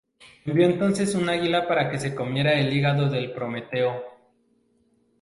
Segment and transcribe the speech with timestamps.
[0.45, 4.01] Envió entonces un águila para que se comiera el hígado de Prometeo.